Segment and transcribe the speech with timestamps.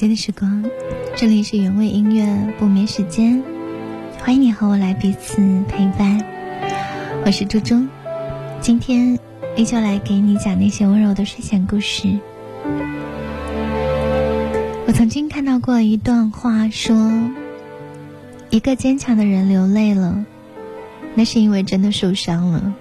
[0.00, 0.64] 间的时光，
[1.14, 3.42] 这里是原味音乐不眠时间，
[4.18, 5.36] 欢迎你和我来彼此
[5.68, 6.24] 陪伴。
[7.26, 7.86] 我是猪猪，
[8.62, 9.18] 今天
[9.56, 12.08] 依旧来给你讲那些温柔的睡前故事。
[14.86, 16.96] 我曾经看到过一段话，说
[18.48, 20.24] 一个坚强的人流泪了，
[21.14, 22.72] 那是因为真的受伤了；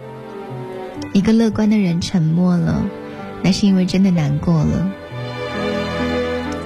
[1.11, 2.81] 一个乐观的人沉默了，
[3.43, 4.89] 那是因为真的难过了。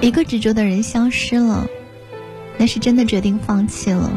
[0.04, 1.66] 一个执着的人消失了，
[2.58, 4.12] 那是真的决定放弃了。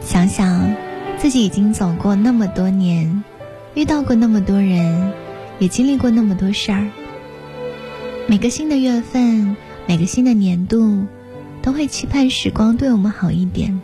[0.00, 0.74] 想想
[1.18, 3.22] 自己已经走过那么多年，
[3.74, 5.12] 遇到过那么多人，
[5.58, 6.88] 也经历过那么多事儿。
[8.26, 11.04] 每个新的月份，每个新的年度，
[11.60, 13.78] 都会期盼时光对我们好一点，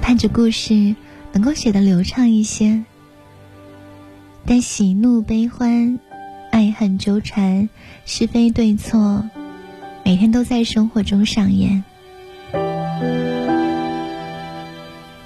[0.00, 0.94] 盼着故事
[1.32, 2.84] 能够写得流畅一些。
[4.46, 5.98] 但喜怒悲欢。
[6.54, 7.68] 爱恨纠缠，
[8.06, 9.28] 是非对错，
[10.04, 11.82] 每天都在生活中上演。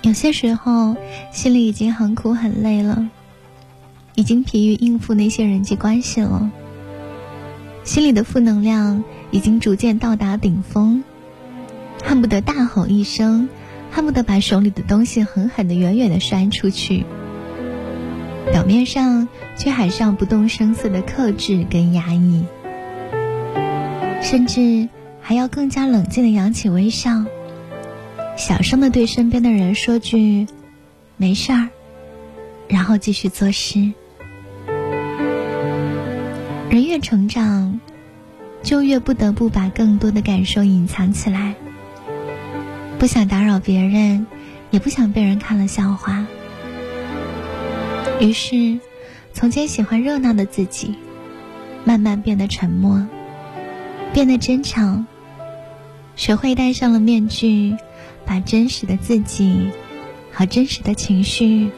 [0.00, 0.96] 有些时候，
[1.30, 3.10] 心里已经很苦很累了，
[4.14, 6.50] 已经疲于应付那些人际关系了。
[7.84, 11.04] 心里的负能量已经逐渐到达顶峰，
[12.02, 13.50] 恨不得大吼一声，
[13.90, 17.04] 恨不得把手里的东西狠狠的、远远的摔出去。
[18.52, 22.44] 表面上却还是要不动声色的克制跟压抑，
[24.22, 24.88] 甚至
[25.20, 27.24] 还要更加冷静的扬起微笑，
[28.36, 30.46] 小声的对身边的人说句
[31.16, 31.68] “没事儿”，
[32.68, 33.92] 然后继续做事。
[36.70, 37.80] 人越成长，
[38.62, 41.54] 就越不得不把更多的感受隐藏起来，
[42.98, 44.26] 不想打扰别人，
[44.70, 46.26] 也不想被人看了笑话。
[48.20, 48.80] 于是，
[49.32, 50.94] 从前喜欢热闹的自己，
[51.84, 53.06] 慢慢变得沉默，
[54.12, 55.06] 变得真诚，
[56.16, 57.76] 学会戴上了面具，
[58.26, 59.70] 把真实的自己
[60.32, 61.70] 和真实的情绪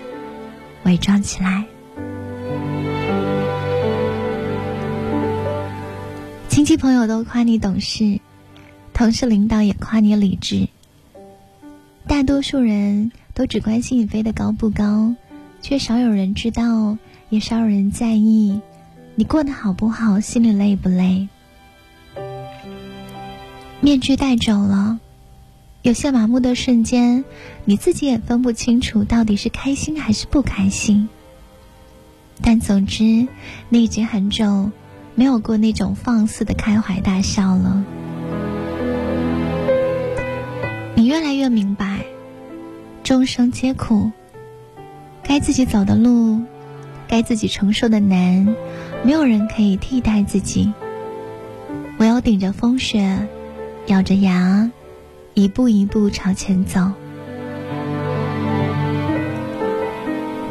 [0.84, 1.66] 伪装起来。
[6.48, 8.18] 亲戚朋友都夸你懂事，
[8.94, 10.68] 同事领导也夸你理智，
[12.06, 15.14] 大多数人都只关心你飞得高不高。
[15.62, 16.97] 却少有人知道，
[17.28, 18.60] 也少有人在意，
[19.15, 21.28] 你过得好不好，心里累不累？
[23.81, 24.98] 面具戴久了，
[25.82, 27.25] 有些麻木的瞬间，
[27.65, 31.09] 你自己也分不清楚到底是开心还是不开心。
[32.42, 33.28] 但总之，
[33.69, 34.71] 你已经很久
[35.15, 37.84] 没有过那种放肆的开怀大笑了。
[40.94, 42.04] 你越来越明白，
[43.03, 44.10] 众生皆苦。
[45.30, 46.41] 该自己走的路，
[47.06, 48.56] 该自己承受的难，
[49.04, 50.72] 没有人可以替代自己。
[52.00, 53.28] 唯有顶着风雪，
[53.86, 54.72] 咬着牙，
[55.34, 56.91] 一步一步朝前走。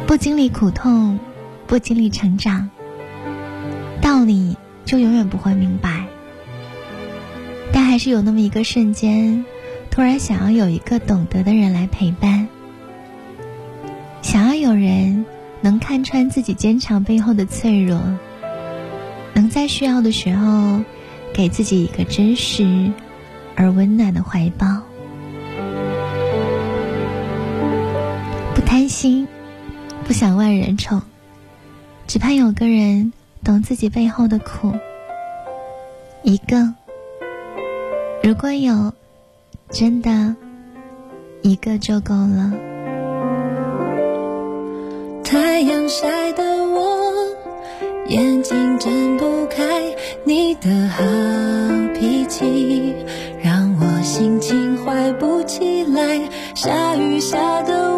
[0.06, 1.18] 不经历苦痛，
[1.66, 2.70] 不经历成长，
[4.00, 6.06] 道理就永远不会明白。
[7.70, 9.44] 但还是有那么一个瞬间，
[9.90, 12.48] 突然想要有一个懂得的人来陪伴。
[14.30, 15.26] 想要有人
[15.60, 18.00] 能看穿自己坚强背后的脆弱，
[19.34, 20.80] 能在需要的时候
[21.34, 22.92] 给自己一个真实
[23.56, 24.82] 而温暖的怀抱。
[28.54, 29.26] 不贪心，
[30.04, 31.02] 不想万人宠，
[32.06, 33.12] 只盼有个人
[33.42, 34.72] 懂自己背后的苦。
[36.22, 36.72] 一个，
[38.22, 38.92] 如果有，
[39.70, 40.36] 真的
[41.42, 42.69] 一个就够了。
[45.30, 47.14] 太阳晒得我
[48.08, 49.94] 眼睛睁不开，
[50.24, 51.04] 你的好
[51.94, 52.96] 脾气
[53.40, 56.20] 让我心情坏不起来。
[56.56, 57.89] 下雨下得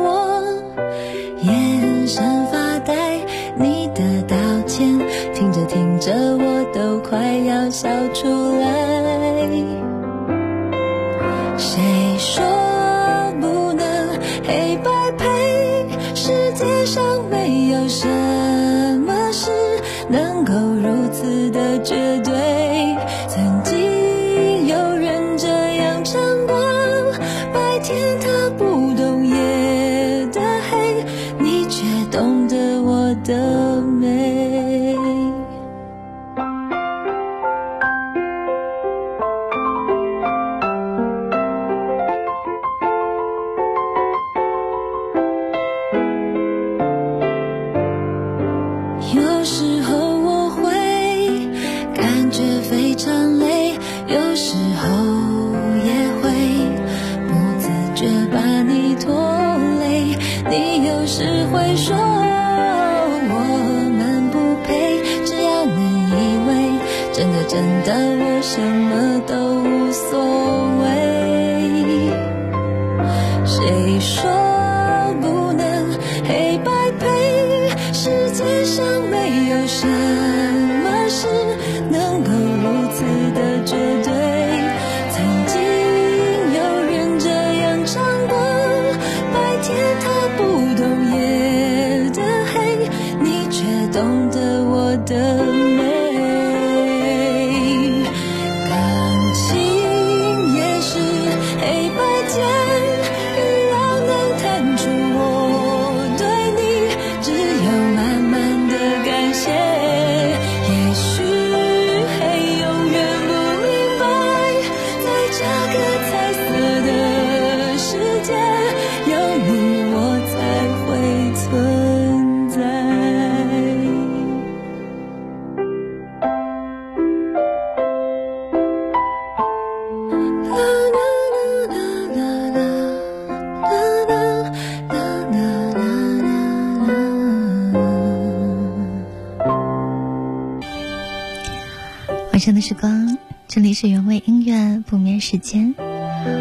[142.43, 145.77] 上的时光，这里是原味音乐不眠时间，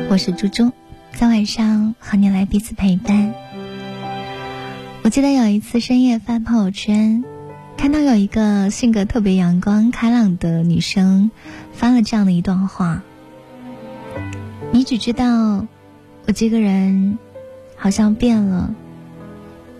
[0.09, 0.71] 我是猪猪，
[1.13, 3.36] 在晚上和你来彼此陪伴。
[5.03, 7.24] 我记得有一次深夜翻朋友圈，
[7.77, 11.30] 看到有一个性格特别阳光开朗的女生
[11.71, 13.03] 发了这样的一段话：
[14.71, 15.68] 你只知道
[16.25, 17.19] 我这个人
[17.75, 18.74] 好像变了，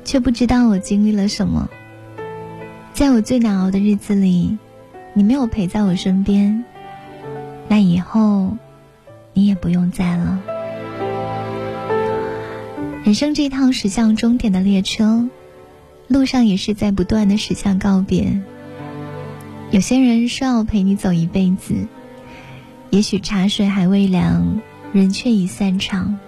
[0.06, 1.68] 却不知道我经历了什么。
[2.94, 4.60] 在我最难熬的日子里，
[5.13, 6.63] 你没有陪在我身边，
[7.68, 8.58] 那以后
[9.34, 10.42] 你也不用在了。
[13.04, 15.28] 人生这趟驶向终点的列车，
[16.08, 18.42] 路上也是在不断的驶向告别。
[19.72, 21.74] 有些人说要陪你走一辈子，
[22.90, 24.62] 也许茶水还未凉，
[24.94, 26.19] 人却已散场。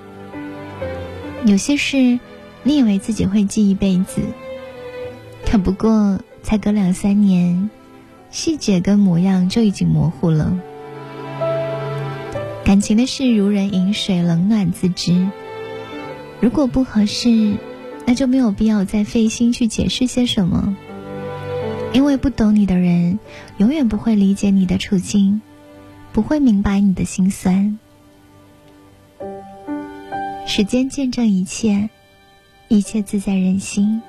[1.45, 2.19] 有些事，
[2.63, 4.21] 你以为自己会记一辈子，
[5.45, 7.69] 可不过才隔两三年，
[8.33, 10.59] 细节跟模样就已经模糊了。
[12.65, 15.30] 感情的事如人饮水，冷暖自知。
[16.41, 17.57] 如果不合适，
[18.07, 20.75] 那就没有必要再费心去解释些什么。
[21.94, 23.19] 因为不懂你的人，
[23.57, 25.39] 永远不会理解你的处境，
[26.12, 27.77] 不会明白你的心酸。
[30.47, 31.91] 时间见证一切，
[32.68, 34.01] 一切自在人心。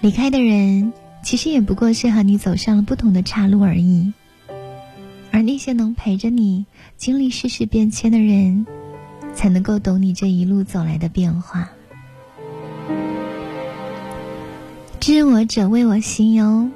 [0.00, 4.12] 离开的人，其实也不过是和你走上了不同的岔路而已。
[5.32, 8.66] 而那些能陪着你经历世事变迁的人，
[9.34, 11.70] 才能够懂你这一路走来的变化。
[14.98, 16.68] 知我者为我心忧，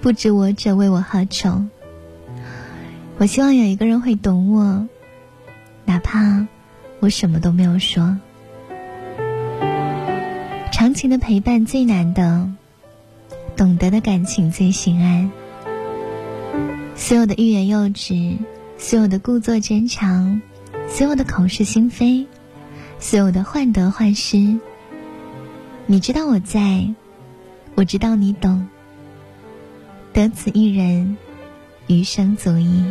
[0.00, 1.64] 不知我者为我何愁。
[3.18, 4.88] 我希望有一个人会懂我，
[5.84, 6.46] 哪怕
[7.00, 8.16] 我什么都没有说。
[10.72, 12.50] 长情的陪伴最难得，
[13.56, 15.30] 懂得的感情最心安。
[16.94, 18.36] 所有的欲言又止，
[18.78, 20.40] 所有的故作坚强，
[20.88, 22.26] 所有的口是心非，
[22.98, 24.58] 所有的患得患失。
[25.86, 26.88] 你知道我在，
[27.74, 28.68] 我知道你懂。
[30.12, 31.16] 得此一人，
[31.86, 32.84] 余生足矣。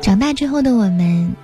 [0.00, 1.34] 长大之后的我们，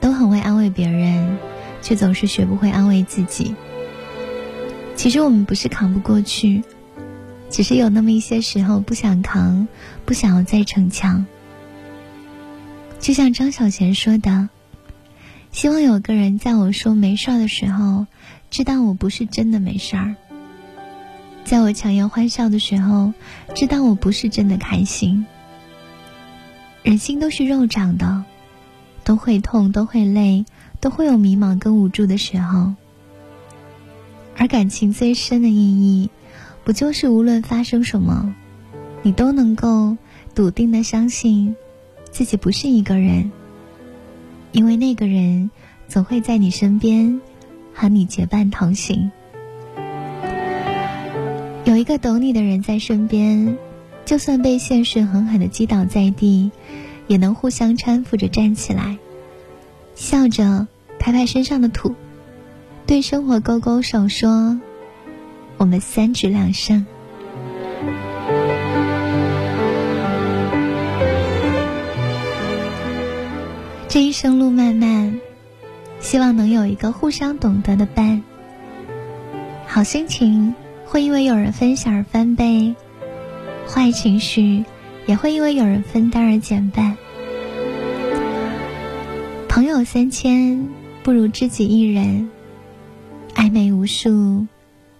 [0.00, 1.38] 都很会安慰别人，
[1.82, 3.54] 却总是学不会安慰自己。
[4.96, 6.62] 其实我们不是扛不过去，
[7.50, 9.68] 只是有那么一些时候不想扛，
[10.04, 11.24] 不想要再逞强。
[12.98, 14.48] 就像张小娴说的
[15.52, 18.06] ：“希望有个人在我说没事儿的时候，
[18.50, 20.16] 知道我不是真的没事儿；
[21.44, 23.12] 在我强颜欢笑的时候，
[23.54, 25.26] 知道我不是真的开心。
[26.82, 28.24] 人心都是肉长的，
[29.08, 30.44] 都会痛，都会累，
[30.80, 32.74] 都会有迷茫跟无助的时候。
[34.36, 36.10] 而感情最深的意义，
[36.62, 38.34] 不就是无论发生什么，
[39.00, 39.96] 你都能够
[40.34, 41.56] 笃定的相信
[42.10, 43.32] 自己不是一个人，
[44.52, 45.50] 因为那个人
[45.88, 47.18] 总会在你身边
[47.72, 49.10] 和你结伴同行。
[51.64, 53.56] 有一个懂你的人在身边，
[54.04, 56.50] 就算被现实狠狠的击倒在地，
[57.08, 58.98] 也能互相搀扶着站起来，
[59.96, 60.68] 笑着
[61.00, 61.96] 拍拍身上的土，
[62.86, 64.60] 对生活勾勾手说
[65.58, 66.86] ：“我们三局两胜。”
[73.88, 75.18] 这一生路漫漫，
[75.98, 78.22] 希望能有一个互相懂得的伴，
[79.66, 80.54] 好心情。
[80.90, 82.74] 会因为有人分享而翻倍，
[83.68, 84.64] 坏情绪
[85.08, 86.94] 也会因为有人分担而减半。
[89.48, 90.68] 朋友三千
[91.02, 92.28] 不如知己一人，
[93.34, 94.46] 暧昧无数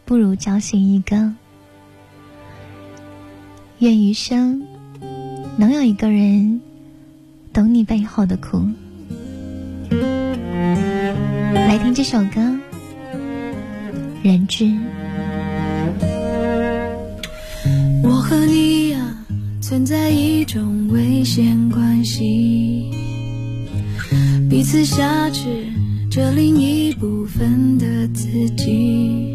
[0.07, 1.35] 不如交心一个。
[3.81, 4.67] 愿余生
[5.59, 6.63] 能有一个人
[7.53, 8.67] 懂你背后的苦。
[11.53, 12.41] 来听这首歌，
[14.23, 14.65] 《人知》。
[19.69, 22.91] 存在一种危险关系，
[24.49, 25.45] 彼此挟持
[26.11, 29.35] 着另一部分的自己，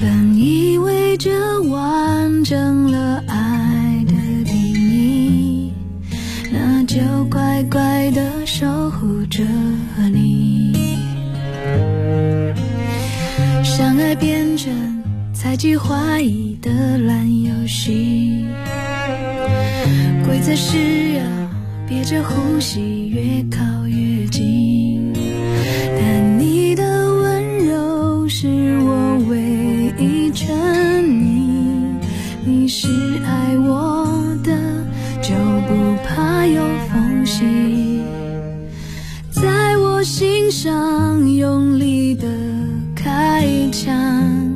[0.00, 4.12] 本以为这完整了爱的
[4.44, 5.72] 定义，
[6.52, 9.42] 那就乖乖的守护着
[10.12, 10.72] 你，
[13.64, 14.72] 相爱变成。
[15.32, 18.19] 猜忌怀疑的烂游戏，
[20.50, 21.22] 规则是要
[21.88, 25.12] 憋着呼吸，越靠越近。
[25.96, 26.82] 但你的
[27.14, 28.48] 温柔是
[28.80, 30.48] 我唯一沉
[31.04, 31.94] 溺，
[32.44, 32.88] 你是
[33.24, 34.50] 爱我的，
[35.22, 35.36] 就
[35.68, 38.00] 不怕有缝隙，
[39.30, 42.26] 在我心上用力的
[42.96, 44.49] 开枪。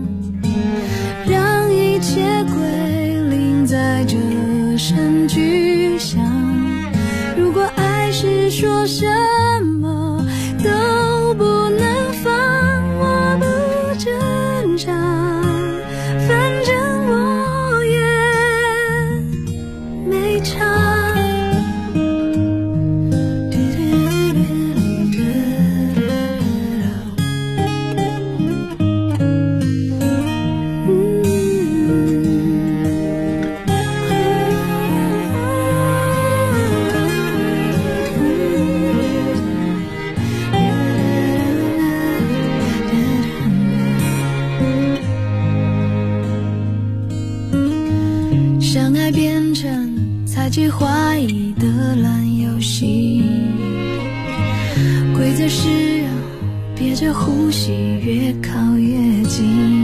[49.05, 53.23] 爱变成猜忌怀疑的烂游戏，
[55.15, 55.69] 规则是
[56.75, 57.71] 憋着呼吸，
[58.03, 59.84] 越靠越近。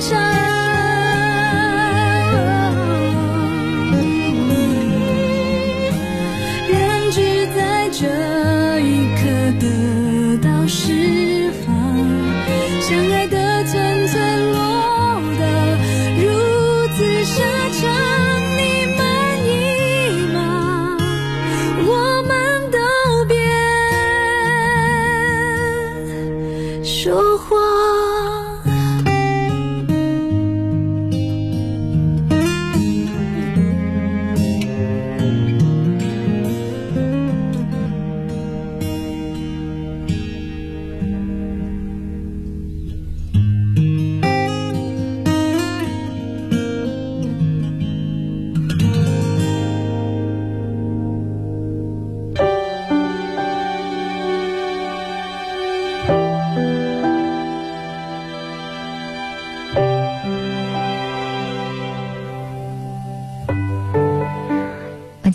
[0.00, 0.37] 也没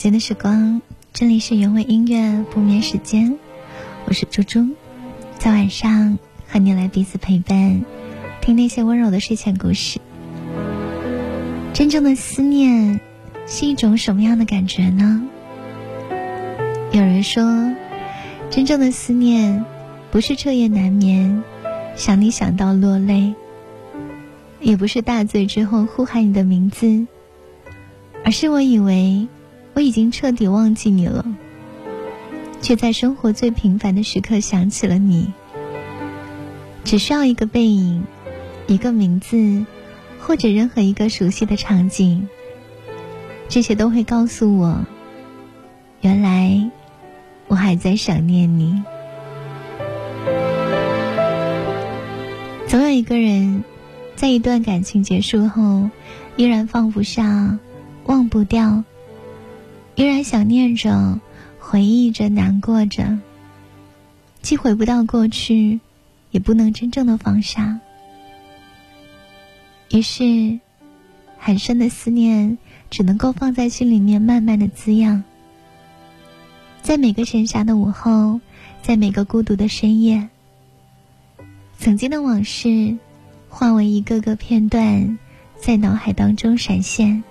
[0.04, 0.82] 间的时光，
[1.14, 3.40] 这里是原味音乐不眠时间，
[4.04, 4.68] 我是猪猪，
[5.40, 7.86] 在晚上和你来彼此陪伴，
[8.42, 10.02] 听那些温柔的睡前故事。
[11.72, 13.00] 真正的思念
[13.48, 15.26] 是一种什么样的感觉呢？
[16.92, 17.74] 有人说，
[18.50, 19.64] 真正的思念
[20.12, 21.46] 不是彻夜难眠，
[21.96, 23.34] 想你想到落泪，
[24.60, 27.08] 也不是大醉之后呼喊你的名字，
[28.26, 29.30] 而是我以为。
[29.74, 31.26] 我已经彻底忘记你了，
[32.62, 35.34] 却在生活最平凡的时刻想起了你。
[36.84, 38.04] 只需要一个背影，
[38.68, 39.66] 一个名字，
[40.20, 42.28] 或者任何一个熟悉的场景，
[43.50, 44.86] 这些都会告诉我，
[46.02, 46.70] 原来
[47.48, 48.84] 我还在想念你。
[52.68, 53.64] 总有一个人，
[54.16, 55.90] 在一段感情结束后，
[56.36, 57.58] 依然放不下，
[58.06, 58.84] 忘不掉。
[59.96, 61.20] 依然想念着，
[61.60, 63.20] 回忆着，难过着，
[64.42, 65.80] 既回不到过去，
[66.32, 67.80] 也不能真正的放下。
[69.92, 70.60] 于是，
[71.38, 72.58] 很深的思念
[72.90, 75.24] 只能够放在心里面，慢慢的滋养。
[76.82, 78.42] 在每个闲暇的午后，
[78.82, 80.28] 在每个孤独的深夜，
[81.78, 82.98] 曾经的往事
[83.48, 85.20] 化为一个个片段，
[85.56, 87.24] 在脑海当中闪现。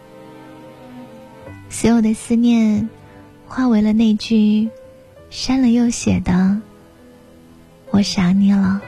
[1.73, 2.89] 所有的思念，
[3.49, 4.69] 化为了那句
[5.31, 6.61] 删了又写的
[7.91, 8.81] “我想你了”。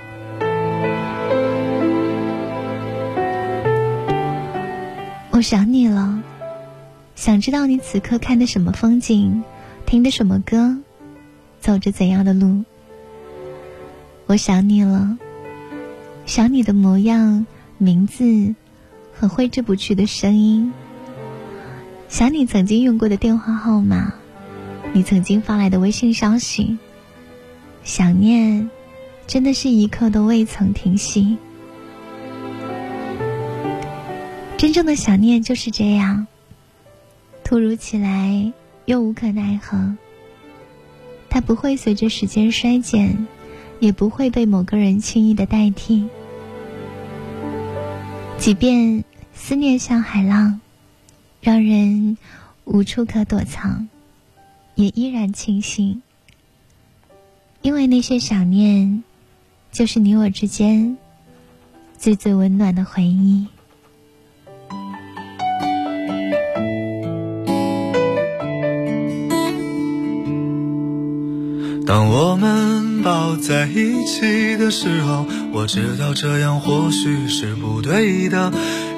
[5.32, 6.22] 我想你了，
[7.16, 9.42] 想知道你此刻看的什么风景，
[9.86, 10.76] 听的什么歌，
[11.60, 12.64] 走着怎样的路。
[14.26, 15.18] 我想你了，
[16.26, 17.46] 想你的模样、
[17.78, 18.54] 名字
[19.14, 20.70] 和挥之不去的声音。
[22.14, 24.14] 想你曾经用过的电话号码，
[24.92, 26.78] 你曾经发来的微信消息。
[27.82, 28.70] 想念，
[29.26, 31.36] 真的是一刻都未曾停息。
[34.56, 36.28] 真正的想念就是这样，
[37.42, 38.52] 突如其来
[38.84, 39.96] 又无可奈何。
[41.28, 43.26] 它不会随着时间衰减，
[43.80, 46.06] 也不会被某个人轻易的代替。
[48.38, 50.60] 即便思念像海浪。
[51.44, 52.16] 让人
[52.64, 53.86] 无处可躲藏，
[54.76, 56.00] 也依然清醒，
[57.60, 59.04] 因为那些想念，
[59.70, 60.96] 就是你我之间
[61.98, 63.46] 最最温暖的回忆。
[71.86, 78.50] 当我们抱在一起的时候，我知道这样或许是不对的。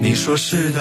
[0.00, 0.80] 你说是的。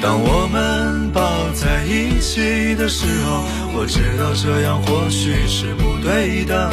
[0.00, 1.20] 当我们抱
[1.52, 3.42] 在一起的时候，
[3.74, 6.72] 我知道这样或许是不对的。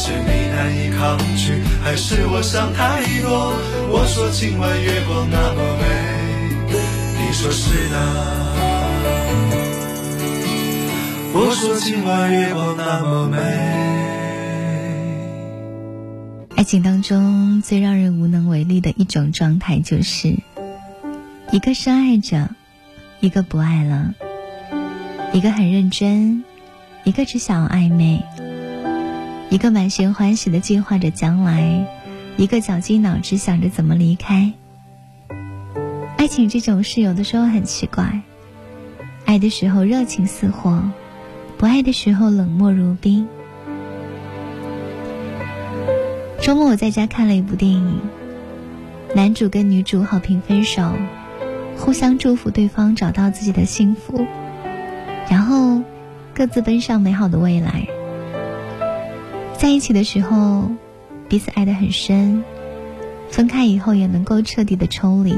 [0.00, 3.52] 是你难以抗拒，还是我想太多？
[3.90, 5.82] 我说今晚月光那么美，
[7.18, 7.96] 你说是的。
[11.34, 13.38] 我说今晚月光那么美。
[16.54, 20.36] 爱情当中最让人无能为力的一种状态，就是
[21.50, 22.50] 一个深爱着，
[23.18, 24.14] 一个不爱了；
[25.32, 26.44] 一个很认真，
[27.02, 28.22] 一个只想暧昧；
[29.50, 31.86] 一个满心欢喜的计划着将来，
[32.36, 34.52] 一个绞尽脑汁想着怎么离开。
[36.18, 38.20] 爱情这种事，有的时候很奇怪，
[39.24, 40.82] 爱的时候热情似火，
[41.56, 43.26] 不爱的时候冷漠如冰。
[46.42, 48.00] 周末我在家看了一部电影，
[49.14, 50.92] 男主跟女主好评分手，
[51.78, 54.26] 互相祝福对方找到自己的幸福，
[55.30, 55.82] 然后
[56.34, 57.88] 各自奔向美好的未来。
[59.58, 60.70] 在一起的时候，
[61.28, 62.44] 彼此爱得很深，
[63.28, 65.34] 分开以后也能够彻底的抽离。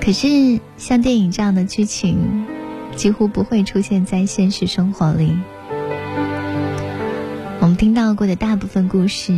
[0.00, 2.46] 可是像电影这样的剧情，
[2.96, 5.38] 几乎不会出现在现实生活里。
[7.60, 9.32] 我们听到过的大部分故事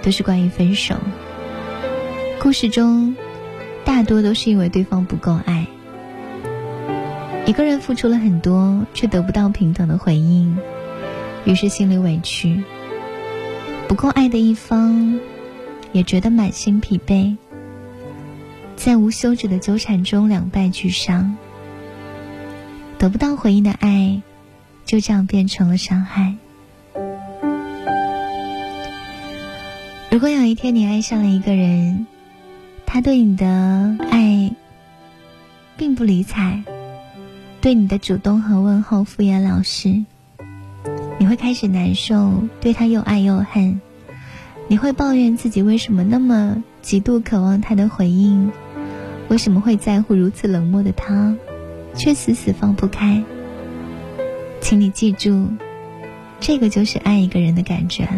[0.00, 0.94] 都是关于分手。
[2.40, 3.14] 故事中，
[3.84, 5.66] 大多都是因为对方不够爱。
[7.44, 10.56] 一个人付出了很多，却得不到平等的回应，
[11.44, 12.62] 于是心里委屈。
[13.88, 15.20] 不够爱的一方，
[15.92, 17.36] 也觉得满心疲惫，
[18.76, 21.36] 在无休止的纠缠中两败俱伤。
[22.98, 24.22] 得不到回应的爱，
[24.86, 26.36] 就这样变成了伤害。
[30.10, 32.06] 如果有一天你爱上了一个人，
[32.86, 34.52] 他对你的爱
[35.76, 36.62] 并不理睬，
[37.60, 40.04] 对你的主动和问候敷衍了事，
[41.22, 43.80] 你会开始难受，对他又爱又恨。
[44.66, 48.50] 你会抱怨自己为什么那么极度渴望他的回应，
[49.28, 51.36] 为什么会在乎如此冷漠的他，
[51.94, 53.22] 却死死放不开。
[54.60, 55.46] 请你记住，
[56.40, 58.08] 这个就是爱一个人的感觉。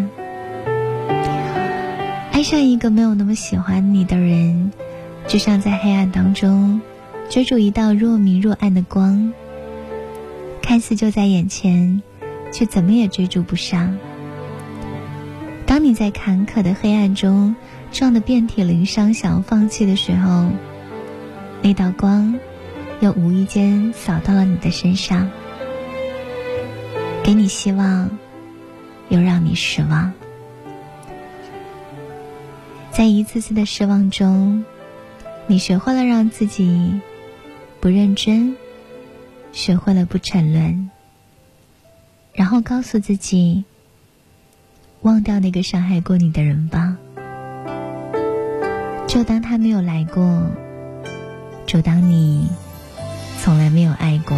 [2.33, 4.73] 爱上一个没有那么喜欢你的人，
[5.29, 6.81] 就像在黑暗当中
[7.29, 9.35] 追逐一道若明若暗的光，
[10.63, 12.03] 看似就在眼前，
[12.55, 13.99] 却怎么也追逐不上。
[15.67, 17.57] 当你在坎坷的黑暗中
[17.91, 20.51] 撞得遍体鳞伤，想要放弃的时候，
[21.63, 22.39] 那道光
[23.01, 25.29] 又无意间扫到了你的身上，
[27.25, 28.09] 给你希望，
[29.09, 30.13] 又让你失望。
[32.93, 34.65] 在一次次的失望中，
[35.49, 37.01] 你学会了让自己
[37.81, 38.55] 不认真，
[39.51, 40.89] 学会了不沉沦，
[42.35, 43.65] 然后告诉自己，
[45.03, 46.97] 忘掉那个伤害过你的人吧，
[49.07, 50.45] 就当他没有来过，
[51.65, 52.49] 就当你
[53.41, 54.37] 从来没有爱过。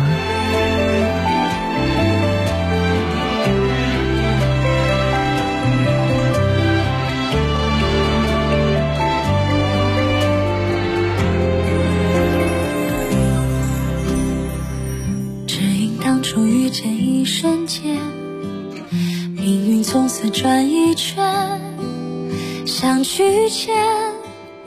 [16.29, 18.01] 说遇见一瞬间，
[19.37, 21.25] 命运从此转一圈，
[22.67, 23.77] 相聚间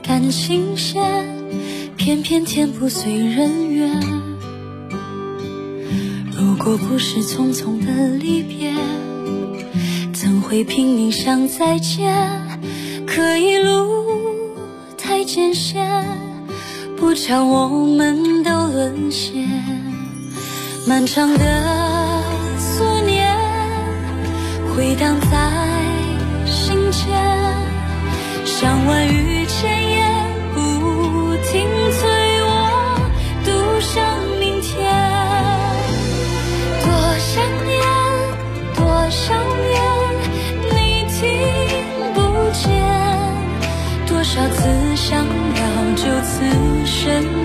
[0.02, 1.04] 感情线，
[1.98, 3.92] 偏偏天不遂人愿。
[6.34, 8.72] 如果不是匆匆的离别，
[10.14, 12.10] 怎会拼命想再见？
[13.06, 14.06] 可一路
[14.96, 16.06] 太艰险，
[16.96, 19.89] 不巧我们都沦陷。
[20.86, 21.44] 漫长的
[22.58, 23.36] 思念。
[24.74, 25.36] 回荡在
[26.46, 27.06] 心间，
[28.44, 30.60] 像万语千言不
[31.50, 32.00] 停催
[32.42, 32.50] 我
[33.44, 34.02] 读上
[34.38, 34.70] 明天。
[36.82, 36.88] 多
[37.18, 37.82] 想念，
[38.74, 39.36] 多想
[39.68, 39.76] 念，
[40.72, 40.74] 你
[41.10, 41.20] 听
[42.14, 42.18] 不
[42.52, 42.64] 见。
[44.06, 45.26] 多少次想。
[46.02, 47.39] 多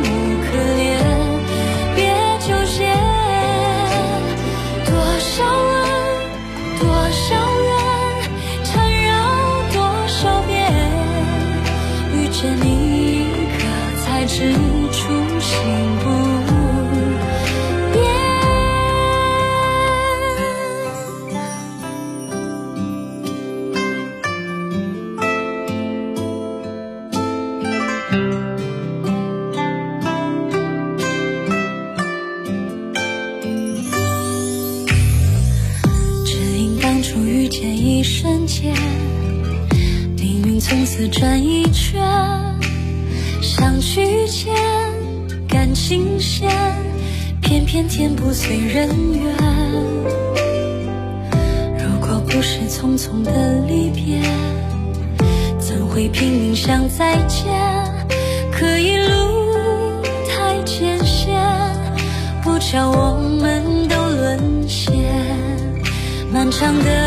[66.56, 67.05] 漫长的